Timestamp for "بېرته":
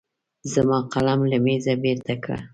1.83-2.13